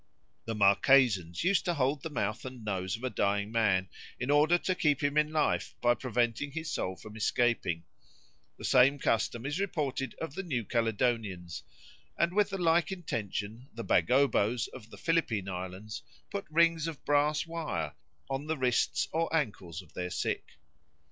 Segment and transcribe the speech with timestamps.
[0.45, 3.87] The Marquesans used to hold the mouth and nose of a dying man,
[4.19, 7.83] in order to keep him in life by preventing his soul from escaping;
[8.57, 11.61] the same custom is reported of the New Caledonians;
[12.17, 17.45] and with the like intention the Bagobos of the Philippine Islands put rings of brass
[17.45, 17.93] wire
[18.27, 20.53] on the wrists or ankles of their sick.